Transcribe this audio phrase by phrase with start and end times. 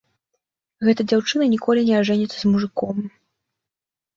[0.87, 3.07] Гэта дзяўчына ніколі не ажэніцца з мужыком.